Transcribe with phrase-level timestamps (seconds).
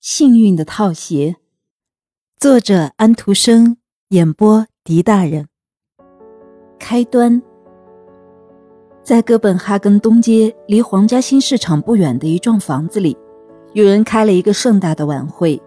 [0.00, 1.34] 幸运的套鞋，
[2.38, 3.78] 作者安徒生，
[4.10, 5.48] 演播狄大人。
[6.78, 7.42] 开端，
[9.02, 13.16] 在哥本哈根东街离皇家新市场不远的一幢房子里，
[13.72, 15.60] 有人开了一个盛大的晚会。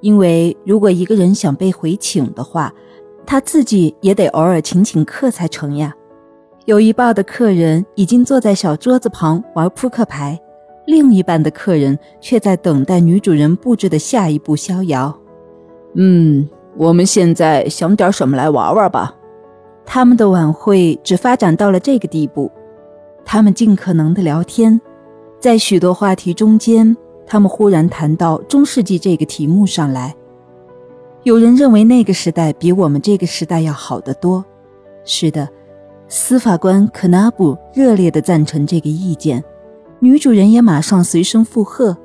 [0.00, 2.72] 因为如果一个人想被回请的话，
[3.26, 5.92] 他自己也得偶尔请请客才成呀。
[6.64, 10.40] 有一半的客人已经坐在小桌子旁玩扑克牌。
[10.86, 15.16] 另一半的客人却在等待女主人布置的下一步逍遥。
[15.94, 19.16] 嗯，我们现在想点什么来玩玩吧。
[19.86, 22.50] 他们的晚会只发展到了这个地步。
[23.24, 24.80] 他们尽可能的聊天，
[25.40, 30.14] 在许多话题中间，他们忽然谈到中世纪这个题目上来。
[31.22, 34.44] 有人认为那个时代比我们这个时代要好得多。
[35.04, 35.48] 是的，
[36.08, 39.42] 司法官可纳布热烈的赞成这个意见。
[40.04, 41.96] 女主人也马上随声附和，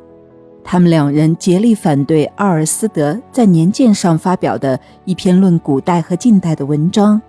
[0.64, 7.22] 他们两人竭力反对奥尔斯德在年鉴上发表的一篇论古代和近代的文章。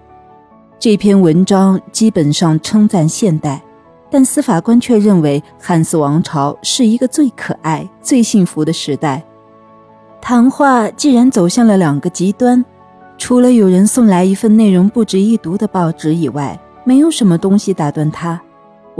[0.78, 3.60] 这篇文章基本上称赞现代，
[4.12, 9.20] 但司法官却认为汉斯王朝是一个最可爱、最幸福的时代。
[10.20, 12.64] 谈话既然走向了两个极端，
[13.18, 18.40] 除了有人送来一份内容不值一读的报纸以外，没有什么东西打断他。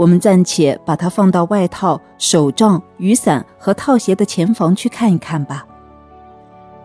[0.01, 5.63] 我们暂且把它放到外套、手杖、雨伞和套鞋的前房去看一看吧。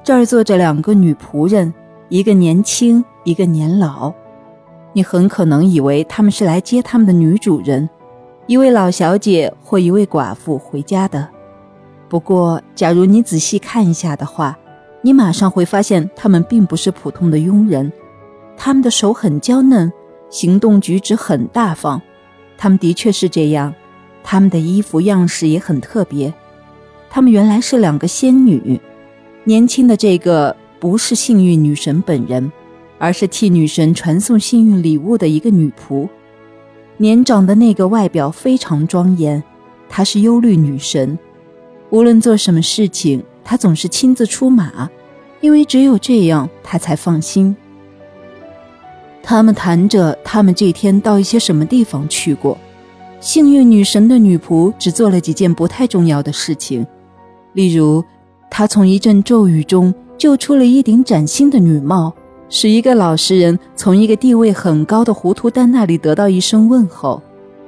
[0.04, 1.72] 这儿坐着两个女仆人，
[2.10, 4.12] 一个年轻，一个年老。
[4.92, 7.88] 你很可能以为他们是来接他们的女主人，
[8.46, 11.26] 一位老小姐或一位寡妇回家的。
[12.10, 14.58] 不过，假如你仔细看一下的话，
[15.00, 17.90] 你马上会发现他们并不是普通的佣人。
[18.58, 19.90] 他们的手很娇嫩，
[20.28, 22.02] 行动举止很大方。
[22.58, 23.74] 他们的确是这样，
[24.22, 26.32] 他们的衣服样式也很特别。
[27.10, 28.80] 他们原来是两个仙女，
[29.44, 32.50] 年轻的这个不是幸运女神本人，
[32.98, 36.08] 而是替女神传送幸运礼物的一个女仆。
[36.98, 39.42] 年长的那个外表非常庄严，
[39.88, 41.18] 她是忧虑女神。
[41.90, 44.90] 无论做什么事情，她总是亲自出马，
[45.40, 47.54] 因为只有这样，她才放心。
[49.28, 52.56] 他们谈着，他们这天到一些什么地方去过。
[53.18, 56.86] 幸运女神的女仆只做了几件不太重要的事情，
[57.52, 58.04] 例如，
[58.48, 62.14] 她从一阵咒语中救出了一顶崭新的女帽，
[62.48, 67.20] 使一个老实人从一个地位很高的糊涂蛋那里得到一声问候，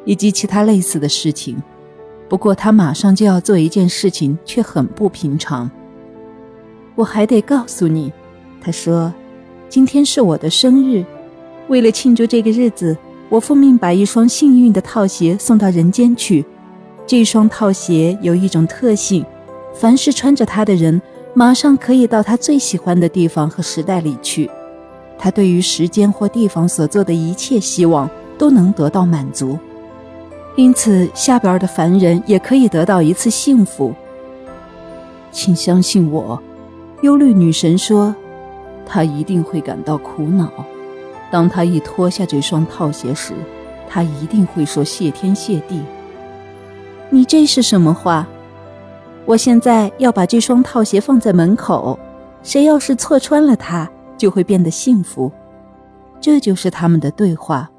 [0.04, 1.60] 以及其他类似的事情。
[2.28, 5.68] 不过，她马上就要做一件事情，却很不平常。
[6.94, 8.12] 我还得告诉你，
[8.60, 9.12] 她说
[9.68, 11.04] ：“今天是我的生日。”
[11.68, 12.96] 为了庆祝这个日子，
[13.28, 16.44] 我奉命把一双幸运的套鞋送到人间去。
[17.06, 19.24] 这双套鞋有一种特性，
[19.74, 21.00] 凡是穿着它的人，
[21.34, 24.50] 马上可以到他最喜欢的地方和时代里去。
[25.18, 28.08] 他对于时间或地方所做的一切希望
[28.38, 29.58] 都能得到满足，
[30.56, 33.92] 因此下边的凡人也可以得到一次幸福。
[35.30, 36.40] 请相信我，
[37.02, 38.14] 忧虑女神说，
[38.86, 40.50] 她一定会感到苦恼。
[41.30, 43.32] 当他一脱下这双套鞋时，
[43.88, 45.82] 他一定会说谢天谢地。
[47.10, 48.26] 你这是什么话？
[49.24, 51.98] 我现在要把这双套鞋放在门口，
[52.42, 55.30] 谁要是错穿了它，就会变得幸福。
[56.20, 57.70] 这就是他们的对话。